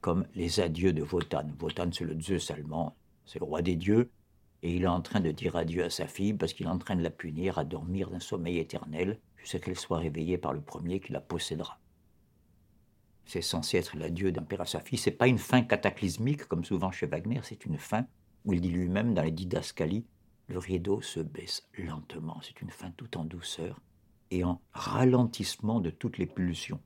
comme 0.00 0.26
les 0.34 0.60
adieux 0.60 0.92
de 0.92 1.02
Wotan. 1.02 1.48
Wotan, 1.60 1.90
c'est 1.92 2.04
le 2.04 2.20
Zeus 2.20 2.50
allemand, 2.50 2.96
c'est 3.24 3.38
le 3.38 3.44
roi 3.44 3.62
des 3.62 3.76
dieux, 3.76 4.10
et 4.62 4.74
il 4.74 4.84
est 4.84 4.88
en 4.88 5.00
train 5.00 5.20
de 5.20 5.30
dire 5.30 5.56
adieu 5.56 5.84
à 5.84 5.90
sa 5.90 6.06
fille 6.06 6.34
parce 6.34 6.52
qu'il 6.52 6.66
est 6.66 6.70
en 6.70 6.78
train 6.78 6.96
de 6.96 7.02
la 7.02 7.10
punir 7.10 7.58
à 7.58 7.64
dormir 7.64 8.10
d'un 8.10 8.20
sommeil 8.20 8.58
éternel 8.58 9.18
jusqu'à 9.36 9.58
qu'elle 9.58 9.78
soit 9.78 9.98
réveillée 9.98 10.38
par 10.38 10.52
le 10.52 10.60
premier 10.60 11.00
qui 11.00 11.12
la 11.12 11.20
possédera. 11.20 11.80
C'est 13.24 13.42
censé 13.42 13.78
être 13.78 13.96
l'adieu 13.96 14.30
d'un 14.30 14.42
père 14.42 14.60
à 14.60 14.66
sa 14.66 14.80
fille. 14.80 14.98
C'est 14.98 15.10
pas 15.10 15.26
une 15.26 15.38
fin 15.38 15.62
cataclysmique 15.62 16.44
comme 16.44 16.64
souvent 16.64 16.92
chez 16.92 17.06
Wagner, 17.06 17.40
c'est 17.42 17.64
une 17.64 17.78
fin 17.78 18.06
où 18.44 18.52
il 18.52 18.60
dit 18.60 18.70
lui-même 18.70 19.14
dans 19.14 19.22
les 19.22 19.30
didascalies 19.30 20.04
le 20.48 20.58
rideau 20.58 21.00
se 21.00 21.20
baisse 21.20 21.68
lentement. 21.78 22.40
C'est 22.42 22.60
une 22.60 22.70
fin 22.70 22.90
tout 22.90 23.16
en 23.16 23.24
douceur 23.24 23.80
et 24.32 24.44
en 24.44 24.62
ralentissement 24.72 25.80
de 25.80 25.90
toutes 25.90 26.16
les 26.16 26.26
pulsions, 26.26 26.80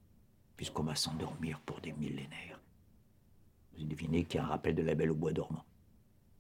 puisqu'on 0.57 0.83
va 0.83 0.97
s'endormir 0.97 1.61
pour 1.61 1.81
des 1.81 1.93
millénaires. 1.93 2.61
Vous 3.79 3.85
devinez 3.85 4.25
qu'il 4.25 4.39
y 4.39 4.43
a 4.43 4.45
un 4.45 4.49
rappel 4.49 4.75
de 4.75 4.83
la 4.83 4.97
belle 4.97 5.13
au 5.13 5.15
bois 5.15 5.33
dormant. 5.33 5.65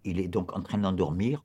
Il 0.02 0.18
est 0.18 0.26
donc 0.26 0.56
en 0.56 0.62
train 0.62 0.78
d'endormir, 0.78 1.44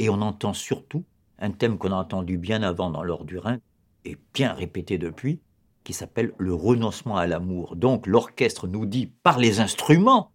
et 0.00 0.10
on 0.10 0.20
entend 0.20 0.52
surtout 0.52 1.04
un 1.38 1.52
thème 1.52 1.78
qu'on 1.78 1.92
a 1.92 1.96
entendu 1.96 2.38
bien 2.38 2.64
avant 2.64 2.90
dans 2.90 3.04
l'or 3.04 3.24
du 3.24 3.38
Rhin, 3.38 3.60
et 4.04 4.18
bien 4.34 4.52
répété 4.52 4.98
depuis, 4.98 5.40
qui 5.84 5.92
s'appelle 5.92 6.34
le 6.36 6.52
renoncement 6.52 7.16
à 7.16 7.28
l'amour. 7.28 7.76
Donc 7.76 8.08
l'orchestre 8.08 8.66
nous 8.66 8.84
dit 8.84 9.06
par 9.06 9.38
les 9.38 9.60
instruments 9.60 10.32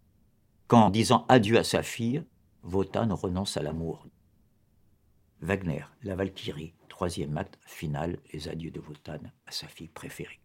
qu'en 0.67 0.89
disant 0.89 1.25
adieu 1.27 1.57
à 1.57 1.65
sa 1.65 1.83
fille, 1.83 2.23
Wotan 2.63 3.13
renonce 3.13 3.57
à 3.57 3.61
l'amour. 3.61 4.07
Wagner, 5.41 5.83
la 6.03 6.15
Valkyrie, 6.15 6.73
troisième 7.03 7.37
acte 7.37 7.59
final, 7.65 8.17
les 8.31 8.47
adieux 8.47 8.71
de 8.71 8.79
Wotan 8.79 9.19
à 9.45 9.51
sa 9.51 9.67
fille 9.67 9.89
préférée. 9.89 10.39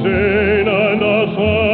sehen 0.00 0.68
and 0.68 1.00
der 1.00 1.26
Sonne. 1.34 1.71